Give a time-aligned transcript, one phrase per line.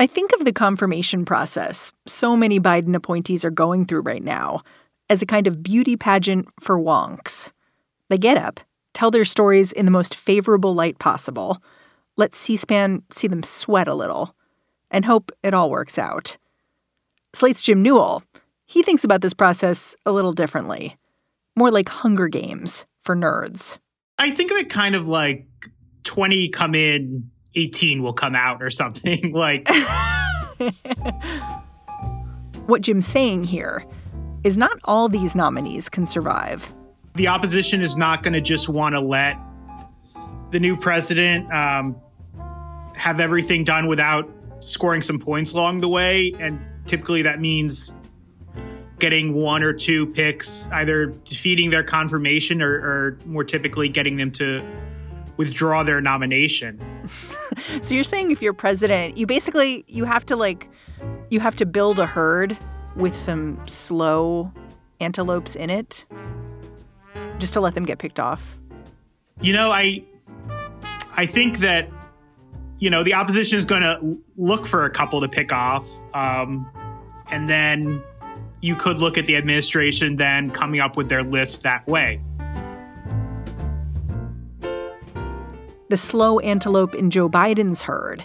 [0.00, 4.62] I think of the confirmation process so many Biden appointees are going through right now
[5.08, 7.52] as a kind of beauty pageant for wonks.
[8.08, 8.60] They get up,
[8.92, 11.62] tell their stories in the most favorable light possible,
[12.16, 14.34] let C SPAN see them sweat a little,
[14.90, 16.38] and hope it all works out.
[17.32, 18.24] Slate's Jim Newell,
[18.66, 20.96] he thinks about this process a little differently.
[21.56, 23.78] More like Hunger Games for nerds.
[24.18, 25.46] I think of it kind of like
[26.04, 29.32] 20 come in, 18 will come out or something.
[29.34, 29.68] like
[32.66, 33.84] What Jim's saying here
[34.42, 36.72] is not all these nominees can survive.
[37.14, 39.36] the opposition is not going to just want to let
[40.50, 41.96] the new president um,
[42.96, 46.32] have everything done without scoring some points along the way.
[46.38, 47.94] And typically that means
[48.98, 54.30] getting one or two picks, either defeating their confirmation or, or more typically getting them
[54.32, 54.64] to
[55.36, 56.80] withdraw their nomination.
[57.82, 60.68] So you're saying if you're president, you basically you have to like
[61.30, 62.56] you have to build a herd
[62.96, 64.52] with some slow
[65.00, 66.06] antelopes in it
[67.38, 68.56] just to let them get picked off.
[69.40, 70.04] You know, I
[71.16, 71.90] I think that
[72.78, 76.70] you know the opposition is going to look for a couple to pick off, um,
[77.30, 78.02] and then
[78.60, 82.20] you could look at the administration then coming up with their list that way.
[85.94, 88.24] The slow antelope in Joe Biden's herd.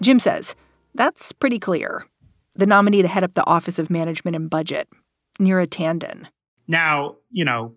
[0.00, 0.54] Jim says
[0.94, 2.06] that's pretty clear.
[2.54, 4.88] The nominee to head up the Office of Management and Budget,
[5.40, 6.28] Neera Tanden.
[6.68, 7.74] Now, you know,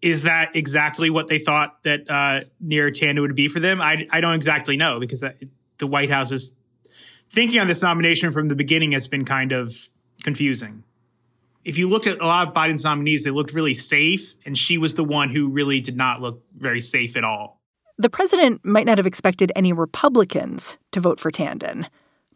[0.00, 3.82] is that exactly what they thought that uh, Neera Tanden would be for them?
[3.82, 5.22] I, I don't exactly know because
[5.76, 6.54] the White House's
[7.28, 9.90] thinking on this nomination from the beginning has been kind of
[10.22, 10.82] confusing.
[11.62, 14.78] If you look at a lot of Biden's nominees, they looked really safe, and she
[14.78, 17.55] was the one who really did not look very safe at all.
[17.98, 21.86] The president might not have expected any Republicans to vote for Tanden,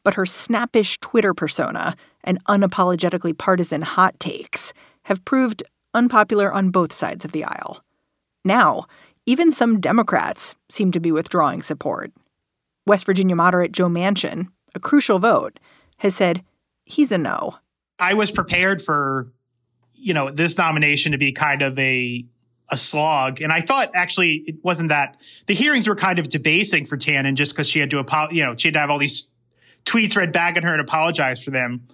[0.03, 1.95] but her snappish Twitter persona
[2.25, 4.73] and unapologetically partisan hot takes
[5.05, 5.63] have proved
[5.93, 7.85] unpopular on both sides of the aisle.
[8.45, 8.87] Now,
[9.27, 12.11] even some Democrats seem to be withdrawing support.
[12.87, 15.61] West Virginia moderate Joe Manchin, a crucial vote,
[15.99, 16.43] has said
[16.87, 17.57] he's a no.
[17.99, 19.31] I was prepared for,
[19.93, 22.25] you know, this nomination to be kind of a
[22.71, 25.17] a slog, and I thought actually it wasn't that.
[25.47, 28.45] The hearings were kind of debasing for Tanden just because she had to, apo- you
[28.45, 29.29] know, she had to have all these
[29.85, 31.87] tweets read back at her and apologize for them.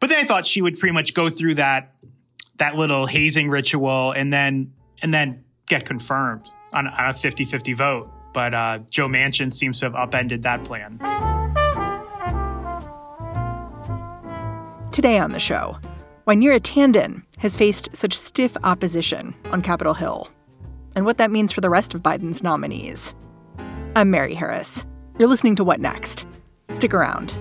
[0.00, 1.94] But then I thought she would pretty much go through that
[2.56, 8.10] that little hazing ritual and then and then get confirmed on, on a 50-50 vote.
[8.32, 10.98] But uh, Joe Manchin seems to have upended that plan.
[14.90, 15.78] Today on the show,
[16.24, 20.28] why Neera Tanden has faced such stiff opposition on Capitol Hill,
[20.94, 23.14] and what that means for the rest of Biden's nominees.
[23.96, 24.84] I'm Mary Harris.
[25.18, 26.24] You're listening to What Next?
[26.72, 27.34] Stick around.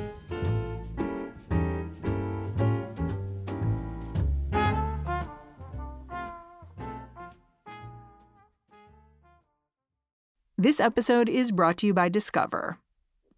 [10.58, 12.78] This episode is brought to you by Discover.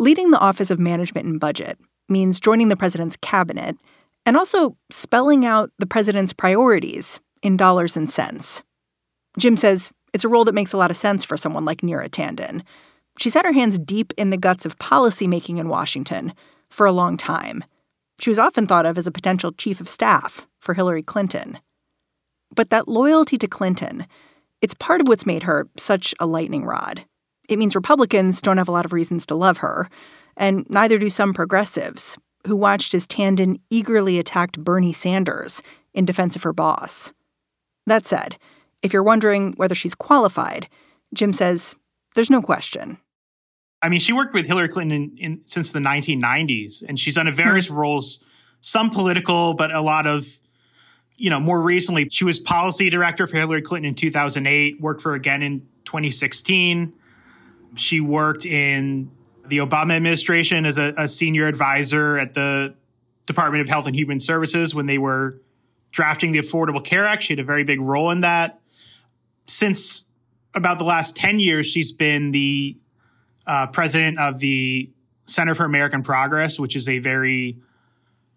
[0.00, 3.76] Leading the Office of Management and Budget means joining the president's cabinet
[4.24, 8.62] and also spelling out the president's priorities in dollars and cents.
[9.38, 12.08] Jim says it's a role that makes a lot of sense for someone like Neera
[12.08, 12.62] Tanden.
[13.18, 16.32] She's had her hands deep in the guts of policymaking in Washington
[16.70, 17.62] for a long time.
[18.22, 21.58] She was often thought of as a potential chief of staff for Hillary Clinton.
[22.54, 24.06] But that loyalty to Clinton,
[24.62, 27.04] it's part of what's made her such a lightning rod.
[27.50, 29.90] It means Republicans don't have a lot of reasons to love her,
[30.36, 32.16] and neither do some progressives,
[32.46, 35.60] who watched as Tanden eagerly attacked Bernie Sanders
[35.92, 37.12] in defense of her boss.
[37.86, 38.38] That said,
[38.82, 40.68] if you're wondering whether she's qualified,
[41.12, 41.74] Jim says
[42.14, 42.98] there's no question.
[43.82, 47.26] I mean, she worked with Hillary Clinton in, in, since the 1990s, and she's done
[47.26, 47.74] a various hmm.
[47.74, 48.22] roles,
[48.60, 50.38] some political, but a lot of,
[51.16, 55.14] you know, more recently, she was policy director for Hillary Clinton in 2008, worked for
[55.14, 56.92] again in 2016.
[57.76, 59.10] She worked in
[59.46, 62.74] the Obama administration as a, a senior advisor at the
[63.26, 65.40] Department of Health and Human Services when they were
[65.92, 67.24] drafting the Affordable Care Act.
[67.24, 68.60] She had a very big role in that.
[69.46, 70.06] Since
[70.54, 72.76] about the last 10 years, she's been the
[73.46, 74.90] uh, president of the
[75.24, 77.58] Center for American Progress, which is a very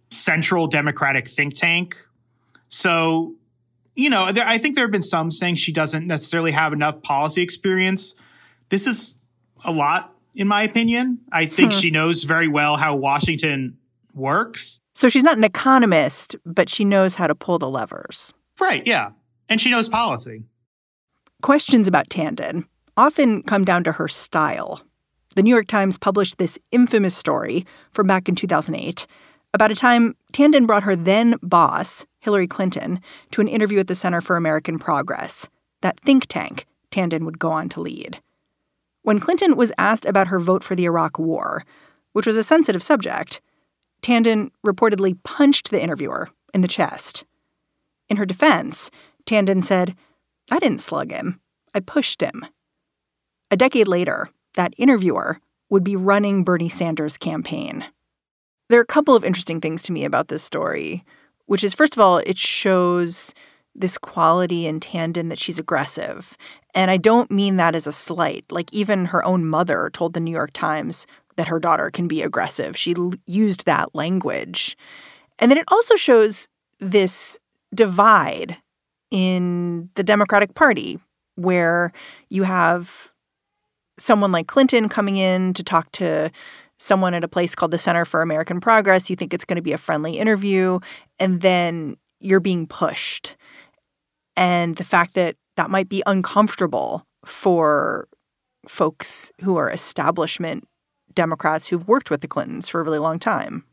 [0.09, 1.97] central Democratic think tank.
[2.67, 3.35] So,
[3.95, 7.01] you know, there, I think there have been some saying she doesn't necessarily have enough
[7.01, 8.15] policy experience.
[8.69, 9.15] This is
[9.63, 11.19] a lot, in my opinion.
[11.31, 11.79] I think hmm.
[11.79, 13.77] she knows very well how Washington
[14.13, 14.79] works.
[14.95, 18.33] So she's not an economist, but she knows how to pull the levers.
[18.59, 19.11] Right, yeah.
[19.49, 20.43] And she knows policy.
[21.41, 22.65] Questions about Tanden
[22.95, 24.81] often come down to her style.
[25.35, 29.07] The New York Times published this infamous story from back in 2008
[29.53, 32.99] about a time Tanden brought her then boss, Hillary Clinton,
[33.31, 35.47] to an interview at the Center for American Progress,
[35.81, 38.19] that think tank Tanden would go on to lead.
[39.03, 41.63] When Clinton was asked about her vote for the Iraq War,
[42.13, 43.41] which was a sensitive subject,
[44.01, 47.25] Tanden reportedly punched the interviewer in the chest.
[48.09, 48.89] In her defense,
[49.25, 49.95] Tanden said,
[50.49, 51.39] I didn't slug him,
[51.73, 52.45] I pushed him.
[53.51, 55.39] A decade later, that interviewer
[55.69, 57.85] would be running Bernie Sanders' campaign.
[58.69, 61.03] There are a couple of interesting things to me about this story,
[61.45, 63.33] which is first of all, it shows
[63.75, 66.37] this quality in Tanden that she's aggressive.
[66.75, 68.45] And I don't mean that as a slight.
[68.51, 72.21] Like, even her own mother told the New York Times that her daughter can be
[72.21, 72.77] aggressive.
[72.77, 74.77] She l- used that language.
[75.39, 76.47] And then it also shows
[76.79, 77.39] this
[77.73, 78.57] divide
[79.09, 80.99] in the Democratic Party
[81.35, 81.91] where
[82.29, 83.11] you have
[83.97, 86.31] someone like Clinton coming in to talk to
[86.77, 89.61] someone at a place called the Center for American Progress, you think it's going to
[89.61, 90.79] be a friendly interview,
[91.19, 93.35] and then you're being pushed.
[94.35, 98.07] And the fact that that might be uncomfortable for
[98.67, 100.67] folks who are establishment
[101.13, 103.65] Democrats who've worked with the Clintons for a really long time.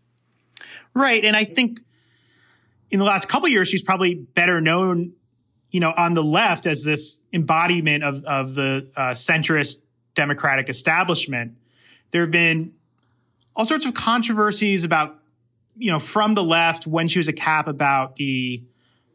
[0.95, 1.25] Right.
[1.25, 1.81] And I think
[2.91, 5.12] in the last couple years, she's probably better known,
[5.71, 9.83] you know, on the left as this embodiment of, of the uh, centrist
[10.15, 11.57] Democratic establishment.
[12.11, 12.73] There have been
[13.55, 15.17] all sorts of controversies about,
[15.77, 18.65] you know, from the left when she was a CAP about the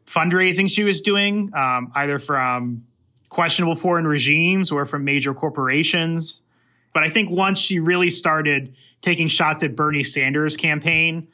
[0.06, 2.86] fundraising she was doing, um, either from
[3.28, 6.42] questionable foreign regimes or from major corporations.
[6.92, 11.28] But I think once she really started taking shots at Bernie Sanders' campaign,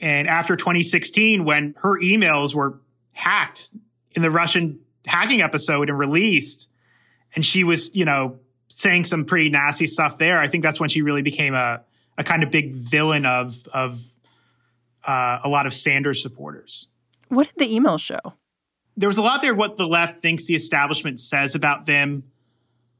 [0.00, 2.80] and after 2016, when her emails were
[3.12, 3.76] hacked
[4.12, 6.70] in the Russian hacking episode and released,
[7.34, 8.38] and she was, you know,
[8.68, 10.40] saying some pretty nasty stuff there.
[10.40, 11.82] I think that's when she really became a
[12.16, 14.02] a kind of big villain of of
[15.04, 16.88] uh, a lot of Sanders supporters.
[17.34, 18.20] What did the email show?
[18.96, 22.24] There was a lot there of what the left thinks the establishment says about them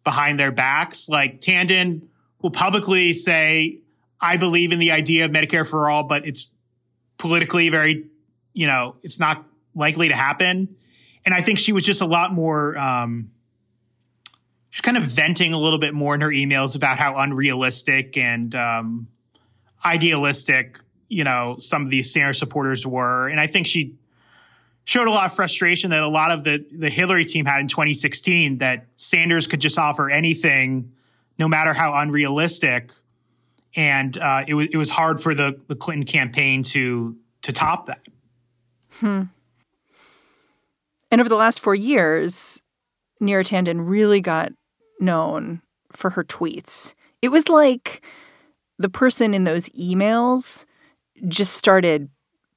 [0.03, 1.09] behind their backs.
[1.09, 2.09] Like Tanden
[2.43, 3.81] will publicly say,
[4.21, 6.51] "I believe in the idea of Medicare for all, but it's
[7.17, 8.07] politically very,
[8.53, 10.77] you know, it's not likely to happen."
[11.25, 12.77] And I think she was just a lot more.
[12.77, 13.31] Um,
[14.71, 18.53] she's kind of venting a little bit more in her emails about how unrealistic and
[18.57, 19.07] um,
[19.85, 23.29] idealistic, you know, some of these Sanders supporters were.
[23.29, 23.95] And I think she
[24.85, 27.69] showed a lot of frustration that a lot of the, the Hillary team had in
[27.69, 30.93] 2016 that Sanders could just offer anything,
[31.39, 32.93] no matter how unrealistic.
[33.75, 37.87] And uh, it, was, it was hard for the, the Clinton campaign to, to top
[37.87, 38.01] that.
[39.01, 39.23] Hmm.
[41.11, 42.63] And over the last four years,
[43.23, 44.53] Neera Tanden really got
[45.01, 45.63] known
[45.93, 46.95] for her tweets.
[47.23, 48.05] It was like
[48.79, 50.67] the person in those emails
[51.29, 52.11] just started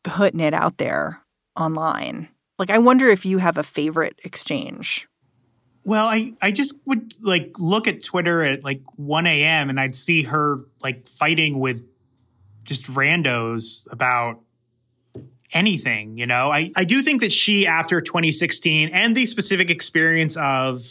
[0.04, 1.22] putting it out there
[1.58, 2.30] online.
[2.60, 5.08] Like, I wonder if you have a favorite exchange.
[5.84, 9.70] Well, I, I just would like look at Twitter at like 1 a.m.
[9.70, 11.86] and I'd see her like fighting with
[12.64, 14.42] just randos about
[15.54, 16.52] anything, you know?
[16.52, 20.82] I, I do think that she, after 2016 and the specific experience of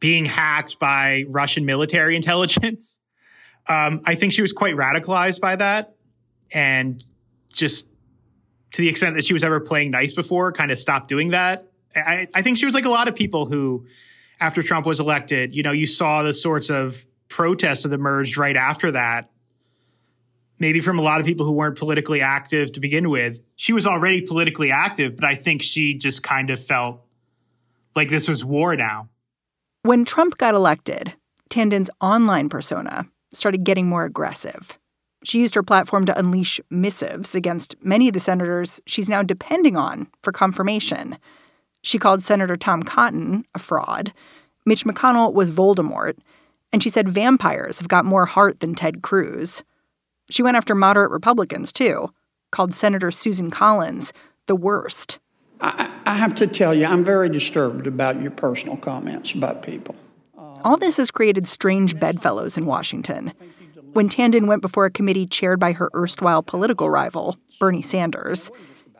[0.00, 3.00] being hacked by Russian military intelligence.
[3.68, 5.94] Um, I think she was quite radicalized by that.
[6.52, 7.02] And
[7.52, 7.90] just
[8.76, 11.66] to the extent that she was ever playing nice before, kind of stopped doing that.
[11.96, 13.86] I, I think she was like a lot of people who,
[14.38, 18.54] after Trump was elected, you know, you saw the sorts of protests that emerged right
[18.54, 19.30] after that.
[20.58, 23.42] Maybe from a lot of people who weren't politically active to begin with.
[23.56, 27.00] She was already politically active, but I think she just kind of felt
[27.94, 29.08] like this was war now.
[29.84, 31.14] When Trump got elected,
[31.48, 34.78] Tanden's online persona started getting more aggressive.
[35.26, 39.76] She used her platform to unleash missives against many of the senators she's now depending
[39.76, 41.18] on for confirmation.
[41.82, 44.12] She called Senator Tom Cotton a fraud.
[44.64, 46.16] Mitch McConnell was Voldemort.
[46.72, 49.64] And she said vampires have got more heart than Ted Cruz.
[50.30, 52.10] She went after moderate Republicans, too,
[52.52, 54.12] called Senator Susan Collins
[54.46, 55.18] the worst.
[55.60, 59.96] I, I have to tell you, I'm very disturbed about your personal comments about people.
[60.62, 63.32] All this has created strange bedfellows in Washington.
[63.96, 68.50] When Tanden went before a committee chaired by her erstwhile political rival, Bernie Sanders,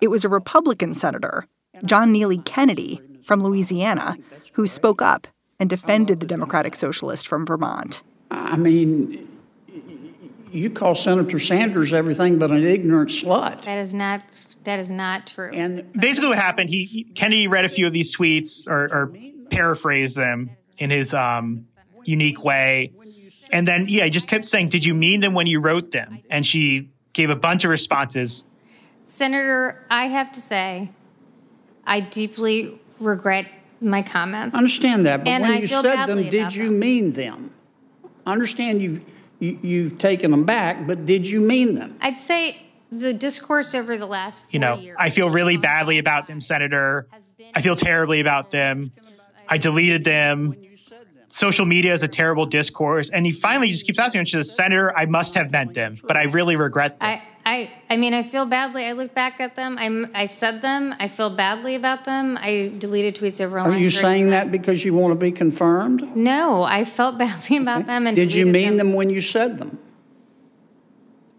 [0.01, 1.47] it was a Republican senator,
[1.85, 4.17] John Neely Kennedy from Louisiana,
[4.55, 5.27] who spoke up
[5.61, 8.03] and defended the Democratic Socialist from Vermont.
[8.31, 9.29] I mean,
[10.51, 13.65] you call Senator Sanders everything but an ignorant slut.
[13.65, 14.23] That is not
[14.65, 15.53] that is not true.
[15.53, 16.71] And basically, what happened?
[16.71, 19.13] He, he Kennedy read a few of these tweets or, or
[19.51, 21.67] paraphrased them in his um,
[22.07, 22.95] unique way,
[23.53, 26.21] and then yeah, I just kept saying, "Did you mean them when you wrote them?"
[26.31, 28.47] And she gave a bunch of responses.
[29.03, 30.91] Senator, I have to say,
[31.87, 33.47] I deeply regret
[33.81, 34.55] my comments.
[34.55, 36.79] I understand that, but and when I you said them, did you them.
[36.79, 37.51] mean them?
[38.27, 39.01] I understand you've
[39.39, 41.97] you, you've taken them back, but did you mean them?
[42.01, 46.41] I'd say the discourse over the last you know i feel really badly about them
[46.41, 47.09] senator
[47.55, 48.93] i feel terribly about them
[49.49, 50.55] i deleted them
[51.29, 53.11] social media is a terrible discourse.
[53.11, 55.97] And he finally just keeps asking and she says senator i must have meant them
[56.07, 57.09] but i really regret them.
[57.09, 58.85] I, I, I mean i feel badly.
[58.87, 59.79] I look back at them.
[59.79, 60.95] I i said them.
[60.99, 62.37] I feel badly about them.
[62.41, 66.17] I deleted tweets over are you saying that because you want to be confirmed?
[66.17, 67.87] No i felt badly about okay.
[67.87, 68.89] them and did you mean them.
[68.89, 69.79] them when you said them?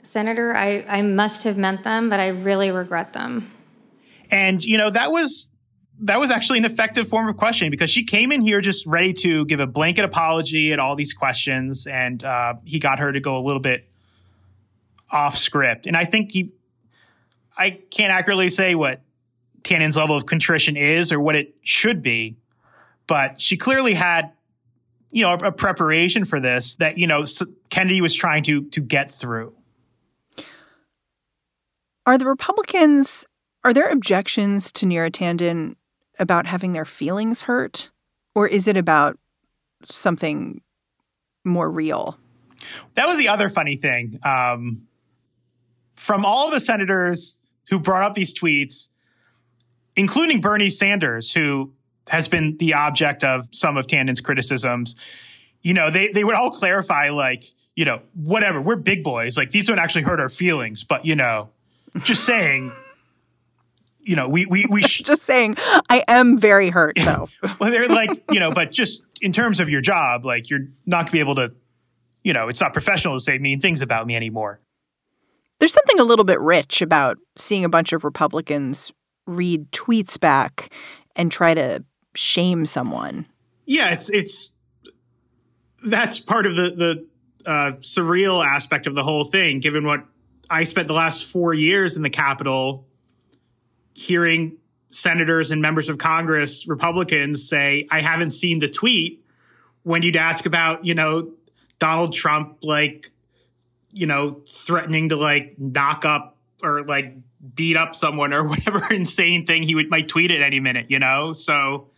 [0.03, 3.51] Senator, I, I must have meant them, but I really regret them.
[4.31, 5.51] And, you know, that was
[6.01, 9.13] that was actually an effective form of questioning because she came in here just ready
[9.13, 13.19] to give a blanket apology at all these questions, and uh, he got her to
[13.19, 13.87] go a little bit
[15.09, 15.87] off script.
[15.87, 16.51] And I think he,
[17.57, 19.01] I can't accurately say what
[19.63, 22.37] Tanden's level of contrition is or what it should be,
[23.07, 24.31] but she clearly had,
[25.11, 27.23] you know, a, a preparation for this that you know
[27.69, 29.53] Kennedy was trying to to get through.
[32.05, 33.25] Are the Republicans,
[33.65, 35.75] are there objections to Neera Tanden
[36.19, 37.91] about having their feelings hurt?
[38.35, 39.17] Or is it about
[39.83, 40.61] something
[41.43, 42.17] more real?
[42.95, 44.19] That was the other funny thing.
[44.23, 44.87] Um,
[45.95, 48.89] from all the senators who brought up these tweets,
[49.95, 51.73] including Bernie Sanders, who
[52.09, 54.95] has been the object of some of Tanden's criticisms,
[55.61, 57.43] you know, they, they would all clarify, like,
[57.75, 59.37] you know, whatever, we're big boys.
[59.37, 61.49] Like, these don't actually hurt our feelings, but, you know,
[62.03, 62.71] just saying,
[64.07, 65.57] you know, we we we sh- just saying.
[65.89, 67.27] I am very hurt though.
[67.59, 71.05] well, they're like, you know, but just in terms of your job, like you're not
[71.05, 71.53] gonna be able to,
[72.23, 74.61] you know, it's not professional to say mean things about me anymore.
[75.59, 78.91] There's something a little bit rich about seeing a bunch of Republicans
[79.25, 80.71] read tweets back
[81.15, 81.83] and try to
[82.15, 83.25] shame someone.
[83.65, 84.53] Yeah, it's it's
[85.83, 87.07] that's part of the the
[87.49, 90.05] uh, surreal aspect of the whole thing, given what
[90.49, 92.87] I spent the last four years in the Capitol
[93.97, 94.57] hearing
[94.89, 99.25] senators and members of Congress, Republicans, say, I haven't seen the tweet
[99.81, 101.31] when you'd ask about, you know,
[101.79, 103.11] Donald Trump, like,
[103.91, 107.15] you know, threatening to like knock up or like
[107.55, 110.99] beat up someone or whatever insane thing he would might tweet at any minute, you
[110.99, 111.33] know?
[111.33, 111.89] So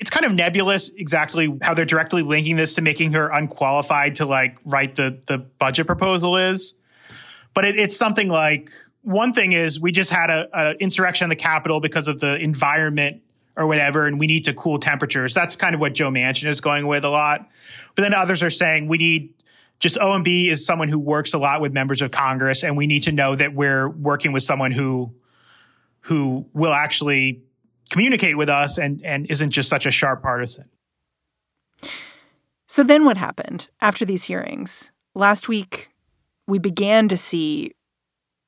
[0.00, 4.26] it's kind of nebulous exactly how they're directly linking this to making her unqualified to
[4.26, 6.74] like write the the budget proposal is.
[7.54, 8.70] But it, it's something like
[9.06, 12.34] one thing is we just had a, a insurrection in the Capitol because of the
[12.42, 13.22] environment
[13.56, 15.32] or whatever, and we need to cool temperatures.
[15.32, 17.48] That's kind of what Joe Manchin is going with a lot.
[17.94, 19.32] But then others are saying we need
[19.78, 23.04] just OMB is someone who works a lot with members of Congress, and we need
[23.04, 25.14] to know that we're working with someone who
[26.00, 27.42] who will actually
[27.90, 30.68] communicate with us and and isn't just such a sharp partisan.
[32.66, 34.90] So then what happened after these hearings?
[35.14, 35.90] Last week,
[36.48, 37.75] we began to see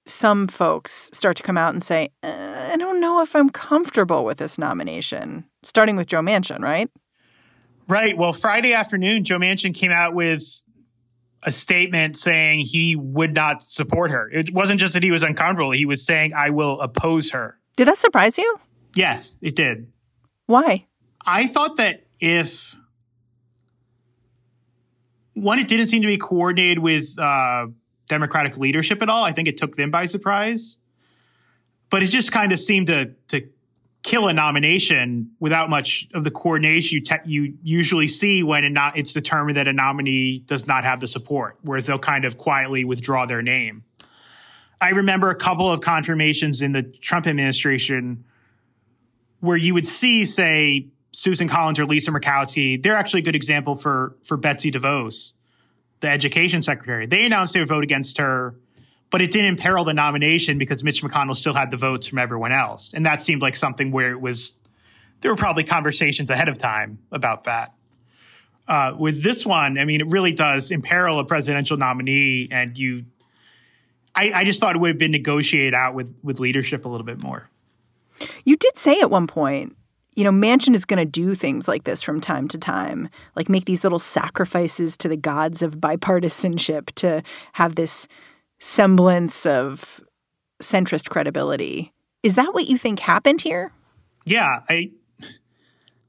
[0.09, 4.25] some folks start to come out and say, uh, I don't know if I'm comfortable
[4.25, 6.91] with this nomination, starting with Joe Manchin, right?
[7.89, 8.17] Right.
[8.17, 10.63] Well, Friday afternoon, Joe Manchin came out with
[11.43, 14.29] a statement saying he would not support her.
[14.31, 17.59] It wasn't just that he was uncomfortable, he was saying, I will oppose her.
[17.77, 18.59] Did that surprise you?
[18.95, 19.93] Yes, it did.
[20.47, 20.87] Why?
[21.25, 22.77] I thought that if
[25.35, 27.69] one, it didn't seem to be coordinated with uh,
[28.09, 29.25] Democratic leadership at all.
[29.25, 30.79] I think it took them by surprise.
[31.91, 33.49] But it just kind of seemed to to
[34.03, 38.97] kill a nomination without much of the coordination you, te- you usually see when not,
[38.97, 42.85] it's determined that a nominee does not have the support, whereas they'll kind of quietly
[42.85, 43.83] withdraw their name.
[44.81, 48.25] I remember a couple of confirmations in the Trump administration
[49.41, 52.81] where you would see, say, Susan Collins or Lisa Murkowski.
[52.81, 55.35] They're actually a good example for for Betsy DeVos,
[56.01, 57.07] the education secretary.
[57.07, 58.55] They announced they would vote against her
[59.11, 62.53] but it didn't imperil the nomination because Mitch McConnell still had the votes from everyone
[62.53, 62.93] else.
[62.93, 64.57] And that seemed like something where it was,
[65.21, 67.75] there were probably conversations ahead of time about that.
[68.67, 73.07] Uh, with this one, I mean, it really does imperil a presidential nominee, and you,
[74.15, 77.07] I, I just thought it would have been negotiated out with with leadership a little
[77.07, 77.49] bit more.
[78.45, 79.75] You did say at one point,
[80.19, 83.49] you know, Manchin is going to do things like this from time to time, like
[83.49, 87.23] make these little sacrifices to the gods of bipartisanship to
[87.53, 88.09] have this
[88.59, 90.01] semblance of
[90.61, 91.93] centrist credibility.
[92.25, 93.71] Is that what you think happened here?
[94.25, 94.91] Yeah, I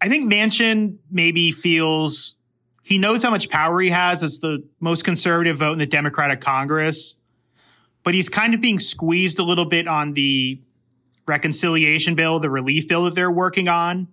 [0.01, 2.39] I think Manchin maybe feels
[2.81, 6.41] he knows how much power he has as the most conservative vote in the Democratic
[6.41, 7.15] Congress,
[8.03, 10.59] but he's kind of being squeezed a little bit on the
[11.29, 14.09] reconciliation bill, the relief bill that they're working on.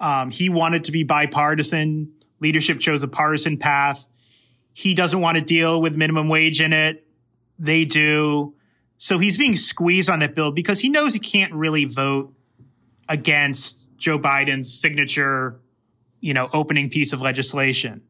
[0.00, 2.12] Um, he wanted to be bipartisan.
[2.40, 4.06] Leadership chose a partisan path.
[4.74, 7.06] He doesn't want to deal with minimum wage in it.
[7.58, 8.54] They do.
[8.98, 12.34] So he's being squeezed on that bill because he knows he can't really vote
[13.08, 15.60] against Joe Biden's signature,
[16.20, 18.02] you know, opening piece of legislation.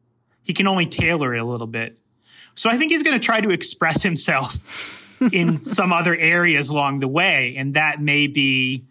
[0.43, 1.99] He can only tailor it a little bit.
[2.55, 4.98] So I think he's going to try to express himself
[5.31, 7.55] in some other areas along the way.
[7.57, 8.85] And that may be,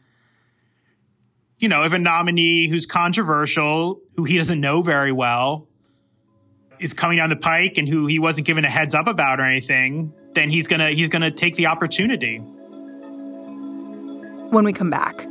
[1.59, 5.69] you know, if a nominee who's controversial, who he doesn't know very well,
[6.79, 9.45] is coming down the pike and who he wasn't given a heads up about or
[9.45, 12.39] anything, then he's gonna he's gonna take the opportunity.
[14.51, 15.27] When we come back,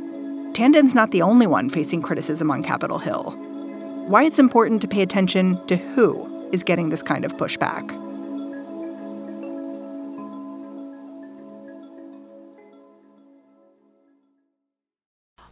[0.52, 3.34] Tanden's not the only one facing criticism on Capitol Hill.
[4.06, 8.07] Why it's important to pay attention to who is getting this kind of pushback.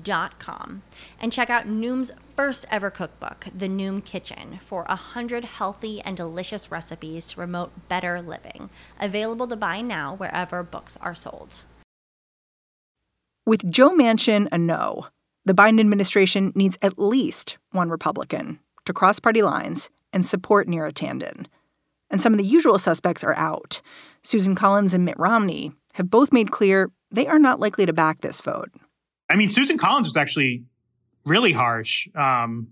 [0.00, 0.82] Dot com
[1.20, 6.16] and check out Noom's first ever cookbook, The Noom Kitchen, for a hundred healthy and
[6.16, 8.70] delicious recipes to promote better living.
[8.98, 11.64] Available to buy now wherever books are sold.
[13.44, 15.08] With Joe Manchin a no,
[15.44, 20.92] the Biden administration needs at least one Republican to cross party lines and support Neera
[20.92, 21.46] Tanden.
[22.10, 23.82] And some of the usual suspects are out.
[24.22, 28.20] Susan Collins and Mitt Romney have both made clear they are not likely to back
[28.20, 28.70] this vote.
[29.30, 30.64] I mean, Susan Collins was actually
[31.24, 32.08] really harsh.
[32.14, 32.68] Um,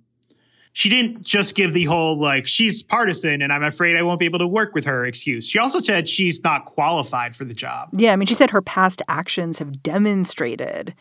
[0.72, 4.26] she didn't just give the whole like she's partisan and I'm afraid I won't be
[4.26, 5.48] able to work with her excuse.
[5.48, 7.88] She also said she's not qualified for the job.
[7.92, 10.94] Yeah, I mean, she said her past actions have demonstrated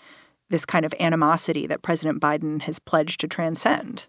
[0.50, 4.08] this kind of animosity that President Biden has pledged to transcend.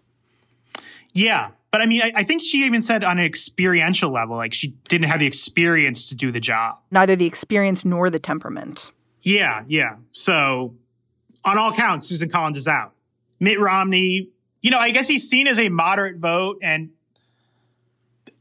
[1.13, 1.49] Yeah.
[1.71, 4.69] But I mean, I, I, think she even said on an experiential level, like she
[4.87, 6.79] didn't have the experience to do the job.
[6.89, 8.91] Neither the experience nor the temperament.
[9.21, 9.97] Yeah, yeah.
[10.11, 10.73] So
[11.45, 12.93] on all counts, Susan Collins is out.
[13.39, 14.29] Mitt Romney,
[14.61, 16.89] you know, I guess he's seen as a moderate vote and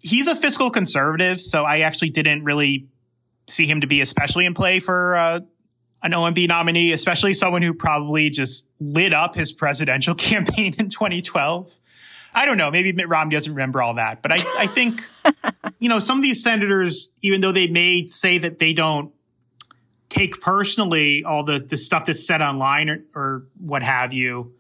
[0.01, 1.41] he's a fiscal conservative.
[1.41, 2.89] So I actually didn't really
[3.47, 5.41] see him to be especially in play for uh,
[6.03, 11.79] an OMB nominee, especially someone who probably just lit up his presidential campaign in 2012.
[12.35, 12.71] I don't know.
[12.71, 15.03] Maybe Mitt Romney doesn't remember all that, but I, I think,
[15.79, 19.13] you know, some of these senators, even though they may say that they don't
[20.09, 24.55] take personally all the, the stuff that's said online or, or what have you,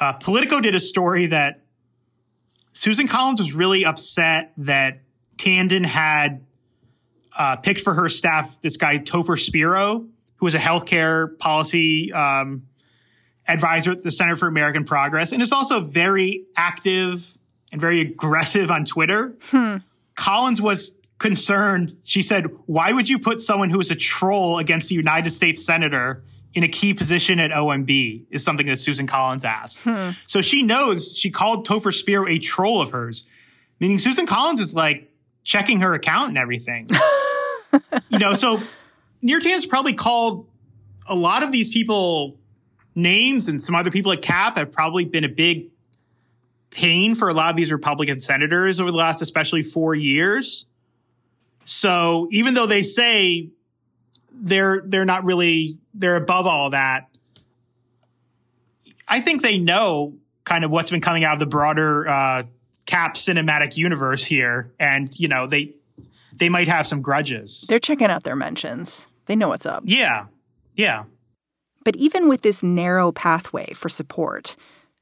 [0.00, 1.62] uh, Politico did a story that
[2.72, 5.00] Susan Collins was really upset that
[5.36, 6.44] Tanden had
[7.36, 12.68] uh, picked for her staff this guy, Topher Spiro, who was a healthcare policy um,
[13.46, 17.36] advisor at the Center for American Progress, and is also very active
[17.72, 19.36] and very aggressive on Twitter.
[19.50, 19.78] Hmm.
[20.14, 21.94] Collins was concerned.
[22.04, 25.64] She said, Why would you put someone who is a troll against a United States
[25.64, 28.26] senator in a key position at OMB?
[28.30, 29.82] Is something that Susan Collins asked.
[29.84, 30.10] Hmm.
[30.26, 33.24] So she knows she called Topher Spiro a troll of hers,
[33.80, 35.12] meaning Susan Collins is like
[35.44, 36.88] checking her account and everything.
[38.08, 38.58] you know, so
[39.22, 40.46] Neera Tanden's probably called
[41.06, 42.38] a lot of these people
[42.94, 45.70] names and some other people at CAP have probably been a big
[46.70, 50.66] pain for a lot of these Republican senators over the last, especially four years.
[51.68, 53.50] So even though they say
[54.32, 57.10] they're they're not really they're above all that,
[59.06, 62.42] I think they know kind of what's been coming out of the broader uh,
[62.86, 65.74] CAP cinematic universe here, and you know they
[66.34, 67.66] they might have some grudges.
[67.68, 69.08] They're checking out their mentions.
[69.26, 69.82] They know what's up.
[69.84, 70.24] Yeah,
[70.74, 71.04] yeah.
[71.84, 74.56] But even with this narrow pathway for support,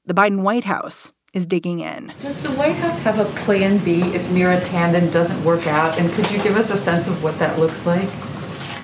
[0.05, 2.14] the Biden White House is digging in.
[2.20, 5.99] Does the White House have a plan B if Neera Tanden doesn't work out?
[5.99, 8.09] And could you give us a sense of what that looks like?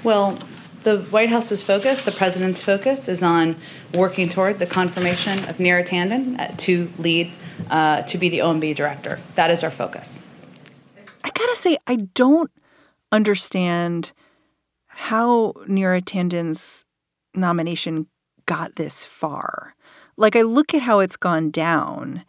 [0.04, 0.38] Well,
[0.82, 3.56] the White House's focus, the president's focus, is on
[3.94, 7.30] working toward the confirmation of Neera Tanden uh, to lead,
[7.70, 9.18] uh, to be the OMB director.
[9.34, 10.20] That is our focus.
[11.24, 12.50] I gotta say, I don't
[13.10, 14.12] understand
[14.88, 16.84] how Neera Tanden's
[17.34, 18.08] nomination
[18.44, 19.74] got this far.
[20.18, 22.24] Like, I look at how it's gone down.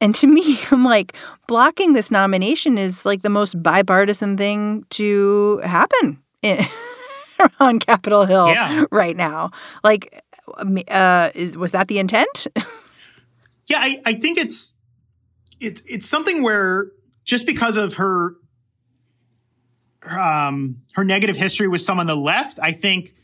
[0.00, 1.14] And to me, I'm like,
[1.46, 6.64] blocking this nomination is like the most bipartisan thing to happen in,
[7.60, 8.84] on Capitol Hill yeah.
[8.90, 9.50] right now.
[9.82, 10.22] Like,
[10.88, 12.46] uh, is, was that the intent?
[13.66, 14.76] yeah, I, I think it's
[15.60, 16.90] it, it's something where
[17.24, 18.34] just because of her
[20.10, 23.14] um, her negative history with some on the left, I think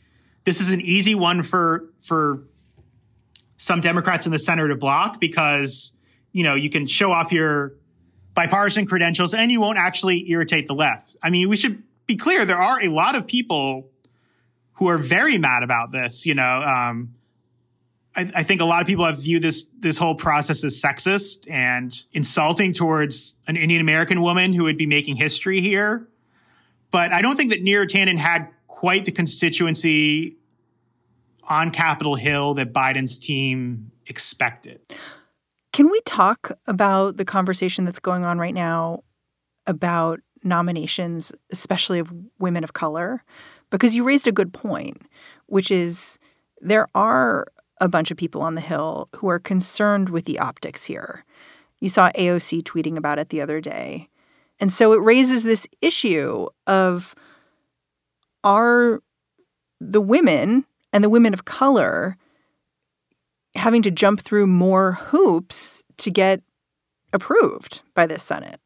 [0.43, 2.43] this is an easy one for for
[3.57, 5.93] some Democrats in the center to block because
[6.31, 7.73] you know you can show off your
[8.33, 11.15] bipartisan credentials and you won't actually irritate the left.
[11.21, 13.89] I mean, we should be clear: there are a lot of people
[14.73, 16.25] who are very mad about this.
[16.25, 17.13] You know, um,
[18.15, 21.49] I, I, think a lot of people have viewed this this whole process as sexist
[21.49, 26.07] and insulting towards an Indian American woman who would be making history here.
[26.91, 30.37] But I don't think that Neera Tanden had quite the constituency
[31.43, 34.81] on Capitol Hill that Biden's team expected.
[35.73, 39.03] Can we talk about the conversation that's going on right now
[39.67, 43.23] about nominations, especially of women of color?
[43.69, 45.01] Because you raised a good point,
[45.45, 46.19] which is
[46.59, 47.47] there are
[47.79, 51.25] a bunch of people on the Hill who are concerned with the optics here.
[51.79, 54.09] You saw AOC tweeting about it the other day.
[54.59, 57.15] And so it raises this issue of
[58.43, 59.01] are
[59.79, 62.17] the women and the women of color
[63.55, 66.41] having to jump through more hoops to get
[67.13, 68.59] approved by this Senate.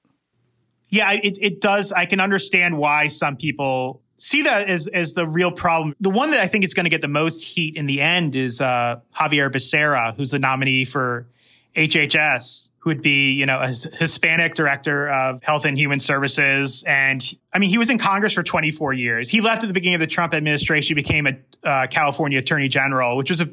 [0.87, 1.91] Yeah, it, it does.
[1.91, 5.95] I can understand why some people see that as, as the real problem.
[5.99, 8.35] The one that I think is going to get the most heat in the end
[8.35, 11.27] is uh, Xavier Becerra, who's the nominee for
[11.75, 16.83] HHS who would be, you know, a Hispanic director of health and human services.
[16.87, 19.29] And I mean, he was in Congress for 24 years.
[19.29, 21.35] He left at the beginning of the Trump administration, became a
[21.67, 23.49] uh, California attorney general, which was a,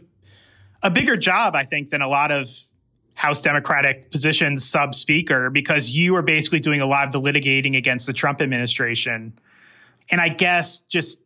[0.82, 2.48] a bigger job, I think, than a lot of
[3.14, 7.76] House Democratic positions sub speaker, because you are basically doing a lot of the litigating
[7.76, 9.38] against the Trump administration.
[10.10, 11.20] And I guess just,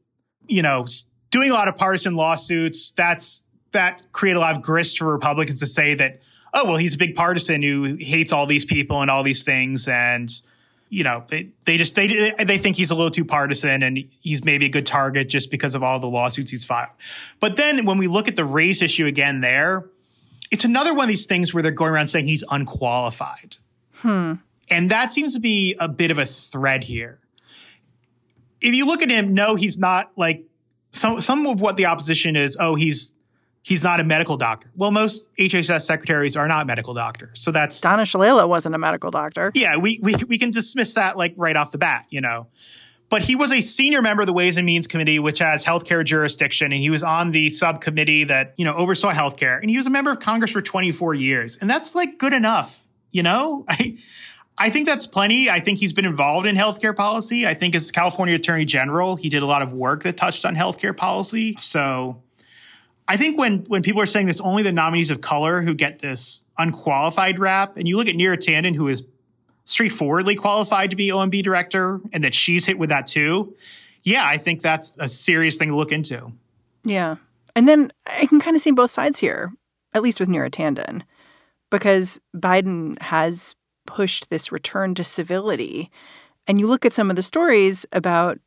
[0.47, 0.87] you know,
[1.31, 5.61] doing a lot of partisan lawsuits, that's, that create a lot of grist for Republicans
[5.61, 6.21] to say that
[6.57, 9.87] oh well he's a big partisan who hates all these people and all these things
[9.87, 10.41] and
[10.89, 14.45] you know they, they just they they think he's a little too partisan and he's
[14.45, 16.91] maybe a good target just because of all the lawsuits he's filed.
[17.41, 19.87] But then when we look at the race issue again there
[20.51, 23.57] it's another one of these things where they're going around saying he's unqualified.
[23.95, 24.35] Hmm.
[24.69, 27.19] and that seems to be a bit of a thread here.
[28.61, 30.45] If you look at him no he's not like
[30.93, 33.16] some some of what the opposition is oh he's
[33.67, 34.71] he's not a medical doctor.
[34.77, 37.41] Well, most HHS secretaries are not medical doctors.
[37.43, 39.51] So that's Donna Shalala wasn't a medical doctor.
[39.55, 42.47] Yeah, we, we we can dismiss that like right off the bat, you know.
[43.09, 46.05] But he was a senior member of the Ways and Means Committee, which has healthcare
[46.05, 49.61] jurisdiction, and he was on the subcommittee that, you know, oversaw healthcare.
[49.61, 51.57] And he was a member of Congress for 24 years.
[51.61, 53.65] And that's like good enough, you know?
[53.69, 53.99] I
[54.59, 55.51] I think that's plenty.
[55.51, 57.47] I think he's been involved in healthcare policy.
[57.47, 60.57] I think as California Attorney General, he did a lot of work that touched on
[60.57, 61.55] healthcare policy.
[61.59, 62.23] So
[63.09, 66.01] I think when when people are saying this, only the nominees of color who get
[66.01, 69.05] this unqualified rap, and you look at Neera Tanden, who is
[69.65, 73.55] straightforwardly qualified to be OMB director, and that she's hit with that too.
[74.03, 76.33] Yeah, I think that's a serious thing to look into.
[76.85, 77.17] Yeah,
[77.55, 79.53] and then I can kind of see both sides here,
[79.93, 81.03] at least with Neera Tanden,
[81.71, 85.91] because Biden has pushed this return to civility
[86.47, 88.39] And you look at some of the stories about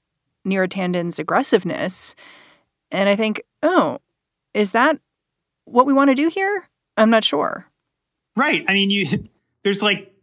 [0.45, 2.15] Neera Tanden's aggressiveness,
[2.91, 3.99] and I think, oh,
[4.59, 4.99] is that
[5.63, 6.67] what we want to do here?
[6.97, 7.65] I'm not sure.
[8.35, 8.65] Right.
[8.67, 9.29] I mean, you
[9.63, 10.13] there's like,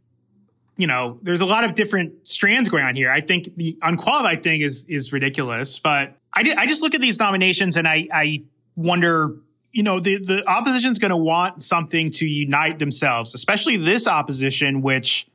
[0.77, 3.11] you know, there's a lot of different strands going on here.
[3.11, 7.19] I think the unqualified thing is is ridiculous, but I I just look at these
[7.19, 8.45] nominations and I I
[8.77, 9.37] wonder,
[9.73, 14.83] you know, the the opposition's going to want something to unite themselves, especially this opposition,
[14.83, 15.27] which,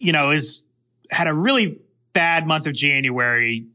[0.00, 0.64] you know, is
[1.08, 1.78] had a really
[2.12, 3.66] bad month of January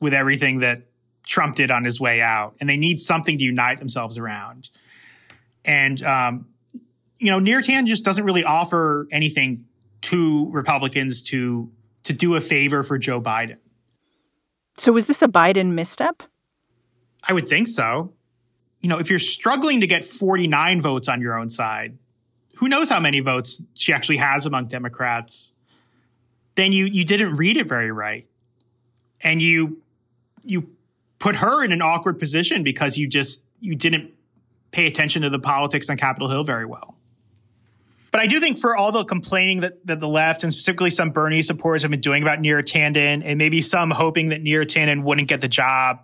[0.00, 0.86] with everything that
[1.24, 4.70] Trump did on his way out, and they need something to unite themselves around.
[5.64, 6.46] And um,
[7.18, 9.66] you know, Tanden just doesn't really offer anything
[10.02, 11.70] to Republicans to
[12.04, 13.58] to do a favor for Joe Biden.
[14.76, 16.24] So was this a Biden misstep?
[17.22, 18.12] I would think so.
[18.80, 21.96] You know, if you're struggling to get 49 votes on your own side,
[22.56, 25.52] who knows how many votes she actually has among Democrats,
[26.56, 28.26] then you you didn't read it very right.
[29.20, 29.80] And you
[30.44, 30.68] you
[31.22, 34.10] put her in an awkward position because you just you didn't
[34.72, 36.96] pay attention to the politics on Capitol Hill very well.
[38.10, 41.10] But I do think for all the complaining that, that the left and specifically some
[41.10, 45.04] Bernie supporters have been doing about Neera Tanden and maybe some hoping that Neera Tanden
[45.04, 46.00] wouldn't get the job,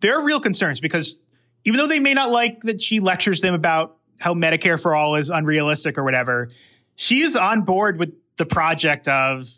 [0.00, 1.20] there are real concerns because
[1.64, 5.14] even though they may not like that she lectures them about how Medicare for all
[5.14, 6.50] is unrealistic or whatever,
[6.96, 9.48] she is on board with the project of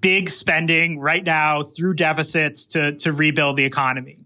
[0.00, 4.18] big spending right now through deficits to, to rebuild the economy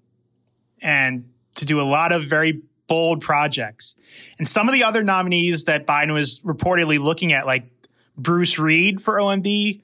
[0.80, 3.96] and to do a lot of very bold projects.
[4.38, 7.70] And some of the other nominees that Biden was reportedly looking at, like
[8.16, 9.80] Bruce Reed for OMB,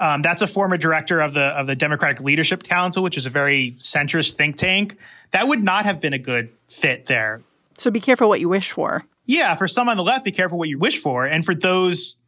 [0.00, 3.30] um, that's a former director of the of the Democratic Leadership Council, which is a
[3.30, 4.98] very centrist think tank.
[5.30, 7.42] That would not have been a good fit there.
[7.78, 9.04] So be careful what you wish for.
[9.24, 12.18] Yeah, for some on the left, be careful what you wish for, and for those,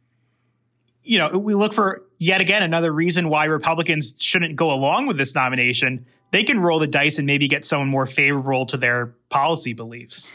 [1.03, 5.17] you know, we look for yet again another reason why Republicans shouldn't go along with
[5.17, 9.07] this nomination they can roll the dice and maybe get someone more favorable to their
[9.29, 10.33] policy beliefs.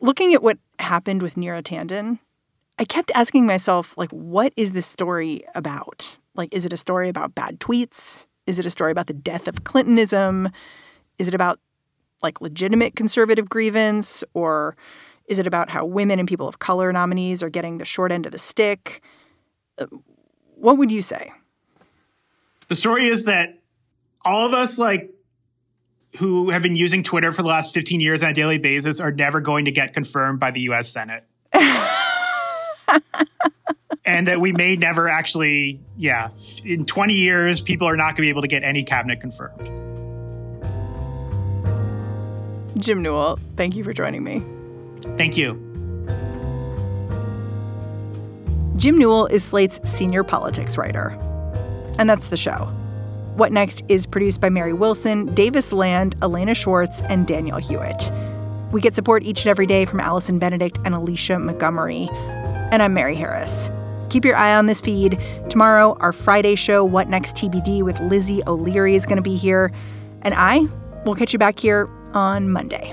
[0.00, 2.18] Looking at what happened with Neera Tanden,
[2.78, 6.18] I kept asking myself, like, what is this story about?
[6.34, 8.26] Like, is it a story about bad tweets?
[8.46, 10.50] Is it a story about the death of Clintonism?
[11.18, 11.58] Is it about
[12.22, 14.22] like legitimate conservative grievance?
[14.34, 14.76] Or
[15.26, 18.26] is it about how women and people of color nominees are getting the short end
[18.26, 19.02] of the stick?
[19.78, 19.86] Uh,
[20.66, 21.30] What would you say?
[22.66, 23.60] The story is that
[24.24, 25.14] all of us like
[26.18, 29.12] who have been using Twitter for the last 15 years on a daily basis are
[29.12, 31.22] never going to get confirmed by the US Senate.
[34.04, 36.30] and that we may never actually, yeah,
[36.64, 39.70] in 20 years, people are not going to be able to get any cabinet confirmed.
[42.76, 44.42] Jim Newell, thank you for joining me.
[45.16, 45.65] Thank you.
[48.76, 51.08] Jim Newell is Slate's senior politics writer.
[51.98, 52.66] And that's the show.
[53.36, 58.12] What Next is produced by Mary Wilson, Davis Land, Elena Schwartz, and Danielle Hewitt.
[58.72, 62.10] We get support each and every day from Allison Benedict and Alicia Montgomery.
[62.70, 63.70] And I'm Mary Harris.
[64.10, 65.18] Keep your eye on this feed.
[65.48, 69.72] Tomorrow, our Friday show, What Next TBD, with Lizzie O'Leary is going to be here.
[70.20, 70.66] And I
[71.06, 72.92] will catch you back here on Monday.